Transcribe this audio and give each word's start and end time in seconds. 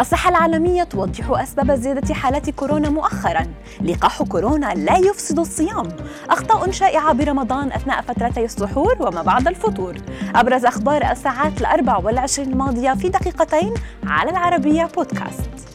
الصحة 0.00 0.30
العالمية 0.30 0.82
توضح 0.82 1.30
أسباب 1.30 1.72
زيادة 1.72 2.14
حالات 2.14 2.50
كورونا 2.50 2.90
مؤخرا. 2.90 3.46
لقاح 3.80 4.22
كورونا 4.22 4.74
لا 4.74 4.98
يفسد 4.98 5.38
الصيام. 5.38 5.88
أخطاء 6.30 6.70
شائعة 6.70 7.12
برمضان 7.12 7.72
أثناء 7.72 8.02
فترتي 8.02 8.44
السحور 8.44 8.96
وما 9.00 9.22
بعد 9.22 9.48
الفطور. 9.48 9.96
أبرز 10.34 10.64
أخبار 10.64 11.10
الساعات 11.10 11.60
الأربع 11.60 11.96
والعشرين 11.96 12.52
الماضية 12.52 12.94
في 12.94 13.08
دقيقتين 13.08 13.74
على 14.06 14.30
العربية 14.30 14.88
بودكاست. 14.96 15.67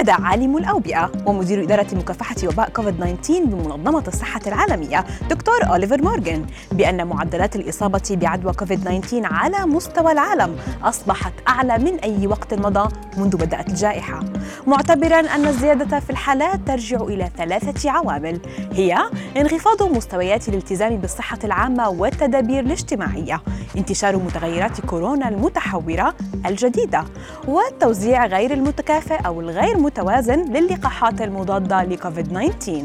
أكد 0.00 0.10
عالم 0.10 0.56
الأوبئة 0.56 1.12
ومدير 1.26 1.62
إدارة 1.62 1.86
مكافحة 1.92 2.36
وباء 2.44 2.68
كوفيد 2.70 2.96
19 2.96 3.44
بمنظمة 3.44 4.04
الصحة 4.08 4.40
العالمية 4.46 5.04
دكتور 5.30 5.66
أوليفر 5.66 6.02
مورغان 6.02 6.46
بأن 6.72 7.06
معدلات 7.06 7.56
الإصابة 7.56 8.02
بعدوى 8.10 8.52
كوفيد 8.52 8.80
19 8.84 9.20
على 9.34 9.66
مستوى 9.66 10.12
العالم 10.12 10.56
أصبحت 10.82 11.32
أعلى 11.48 11.78
من 11.78 11.94
أي 11.98 12.26
وقت 12.26 12.54
مضى 12.54 12.88
منذ 13.16 13.36
بدأت 13.36 13.68
الجائحة. 13.68 14.20
معتبرا 14.66 15.20
أن 15.20 15.46
الزيادة 15.46 16.00
في 16.00 16.10
الحالات 16.10 16.60
ترجع 16.66 17.00
إلى 17.00 17.30
ثلاثة 17.38 17.90
عوامل 17.90 18.40
هي 18.72 18.98
انخفاض 19.36 19.82
مستويات 19.82 20.48
الالتزام 20.48 20.96
بالصحة 20.96 21.38
العامة 21.44 21.88
والتدابير 21.88 22.60
الاجتماعية 22.60 23.42
انتشار 23.76 24.16
متغيرات 24.16 24.80
كورونا 24.80 25.28
المتحورة 25.28 26.14
الجديدة 26.46 27.04
والتوزيع 27.48 28.26
غير 28.26 28.52
المتكافئ 28.52 29.26
أو 29.26 29.40
الغير 29.40 29.78
متوازن 29.90 30.52
للقاحات 30.52 31.22
المضادة 31.22 31.82
لكوفيد 31.82 32.26
19 32.28 32.84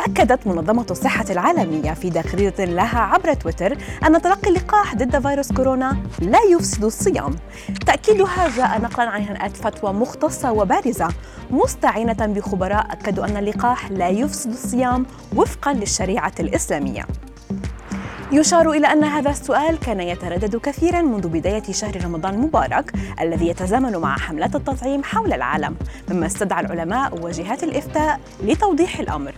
أكدت 0.00 0.46
منظمة 0.46 0.86
الصحة 0.90 1.24
العالمية 1.30 1.92
في 1.92 2.10
تغريدة 2.10 2.64
لها 2.64 2.98
عبر 2.98 3.34
تويتر 3.34 3.76
أن 4.06 4.22
تلقي 4.22 4.48
اللقاح 4.48 4.94
ضد 4.94 5.18
فيروس 5.18 5.52
كورونا 5.52 5.96
لا 6.20 6.38
يفسد 6.52 6.84
الصيام. 6.84 7.36
تأكيدها 7.86 8.48
جاء 8.56 8.80
نقلا 8.80 9.08
عن 9.08 9.20
هيئة 9.20 9.48
فتوى 9.48 9.92
مختصة 9.92 10.52
وبارزة 10.52 11.08
مستعينة 11.50 12.26
بخبراء 12.26 12.86
أكدوا 12.90 13.24
أن 13.24 13.36
اللقاح 13.36 13.90
لا 13.90 14.08
يفسد 14.08 14.50
الصيام 14.50 15.06
وفقا 15.36 15.72
للشريعة 15.72 16.34
الإسلامية. 16.40 17.06
يشار 18.32 18.70
إلى 18.70 18.86
أن 18.86 19.04
هذا 19.04 19.30
السؤال 19.30 19.78
كان 19.78 20.00
يتردد 20.00 20.56
كثيرا 20.56 21.02
منذ 21.02 21.28
بداية 21.28 21.62
شهر 21.62 22.04
رمضان 22.04 22.34
المبارك 22.34 22.92
الذي 23.20 23.48
يتزامن 23.48 23.96
مع 23.96 24.16
حملات 24.16 24.54
التطعيم 24.54 25.02
حول 25.04 25.32
العالم 25.32 25.76
مما 26.10 26.26
استدعى 26.26 26.64
العلماء 26.64 27.24
وجهات 27.24 27.64
الإفتاء 27.64 28.20
لتوضيح 28.42 28.98
الأمر. 28.98 29.34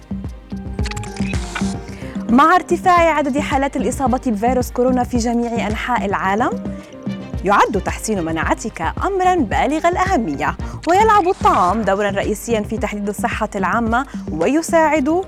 مع 2.31 2.55
ارتفاع 2.55 3.15
عدد 3.15 3.39
حالات 3.39 3.77
الإصابة 3.77 4.21
بفيروس 4.27 4.71
كورونا 4.71 5.05
في 5.05 5.17
جميع 5.17 5.67
أنحاء 5.67 6.05
العالم 6.05 6.65
يعد 7.45 7.83
تحسين 7.85 8.25
مناعتك 8.25 8.83
امرا 9.05 9.35
بالغ 9.35 9.89
الأهمية 9.89 10.57
ويلعب 10.89 11.29
الطعام 11.29 11.83
دورا 11.83 12.11
رئيسيا 12.11 12.61
في 12.61 12.79
تحديد 12.79 13.09
الصحة 13.09 13.51
العامة 13.57 14.07
ويساعد 14.33 15.25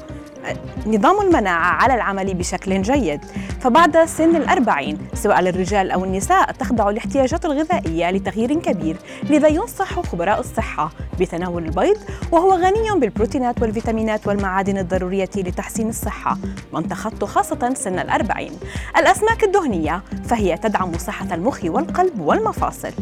نظام 0.87 1.21
المناعة 1.21 1.83
على 1.83 1.95
العمل 1.95 2.35
بشكل 2.35 2.83
جيد. 2.83 3.21
فبعد 3.61 4.05
سن 4.05 4.37
الأربعين 4.37 4.99
سواء 5.15 5.41
للرجال 5.41 5.91
أو 5.91 6.05
النساء 6.05 6.53
تخضع 6.53 6.91
الاحتياجات 6.91 7.45
الغذائية 7.45 8.11
لتغيير 8.11 8.55
كبير 8.55 8.97
لذا 9.31 9.49
ينصح 9.49 10.01
خبراء 10.01 10.41
الصحة 10.41 10.91
بتناول 11.21 11.65
البيض 11.65 11.97
وهو 12.33 12.53
غني 12.53 13.01
بالبروتينات 13.01 13.63
والفيتامينات 13.63 14.27
والمعادن 14.27 14.79
الضرورية 14.79 15.31
لتحسين 15.37 15.89
الصحة 15.89 16.39
من 16.73 16.89
تخطوا 16.89 17.29
خاصة 17.29 17.75
سن 17.75 17.99
الأربعين. 17.99 18.53
الأسماك 18.97 19.45
الدهنية 19.45 20.03
فهي 20.25 20.57
تدعم 20.57 20.99
صحة 20.99 21.35
المخ 21.35 21.65
والقلب 21.65 22.21
والمفاصل. 22.21 22.93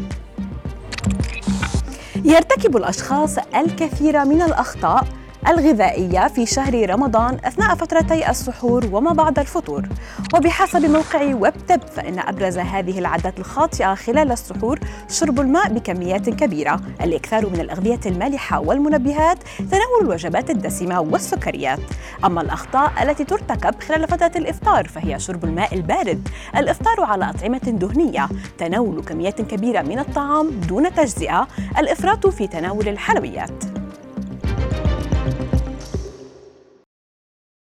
يرتكب 2.25 2.77
الأشخاص 2.77 3.37
الكثير 3.55 4.25
من 4.25 4.41
الأخطاء 4.41 5.03
الغذائية 5.47 6.27
في 6.27 6.45
شهر 6.45 6.89
رمضان 6.89 7.37
أثناء 7.45 7.75
فترتي 7.75 8.29
السحور 8.29 8.89
وما 8.91 9.13
بعد 9.13 9.39
الفطور. 9.39 9.89
وبحسب 10.33 10.85
موقع 10.85 11.35
ويب 11.35 11.53
تب 11.67 11.81
فإن 11.81 12.19
أبرز 12.19 12.57
هذه 12.57 12.99
العادات 12.99 13.39
الخاطئة 13.39 13.95
خلال 13.95 14.31
السحور 14.31 14.79
شرب 15.09 15.39
الماء 15.39 15.73
بكميات 15.73 16.29
كبيرة. 16.29 16.79
الإكثار 17.01 17.49
من 17.49 17.59
الأغذية 17.59 17.99
المالحة 18.05 18.59
والمنبهات 18.59 19.37
تناول 19.57 20.01
الوجبات 20.01 20.49
الدسمة 20.49 21.01
والسكريات. 21.01 21.79
أما 22.25 22.41
الأخطاء 22.41 22.91
التي 23.03 23.23
ترتكب 23.23 23.83
خلال 23.83 24.07
فترة 24.07 24.31
الإفطار 24.35 24.87
فهي 24.87 25.19
شرب 25.19 25.45
الماء 25.45 25.75
البارد. 25.75 26.27
الإفطار 26.57 27.01
على 27.01 27.29
أطعمة 27.29 27.57
دهنية 27.57 28.29
تناول 28.57 29.03
كميات 29.03 29.41
كبيرة 29.41 29.81
من 29.81 29.99
الطعام 29.99 30.49
دون 30.49 30.93
تجزئة. 30.93 31.47
الإفراط 31.77 32.27
في 32.27 32.47
تناول 32.47 32.87
الحلويات. 32.87 33.72